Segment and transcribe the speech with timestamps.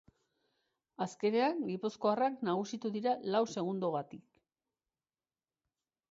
[1.03, 4.23] Azkenean, gipuzkoarrak nagusitu dira, lau segundogatik.